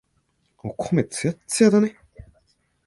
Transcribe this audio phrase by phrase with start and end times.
[0.63, 1.95] お米、つやっつやだね。